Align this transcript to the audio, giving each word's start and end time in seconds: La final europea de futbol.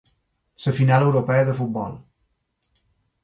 La 0.63 0.73
final 0.77 1.05
europea 1.09 1.45
de 1.49 1.53
futbol. 1.59 1.99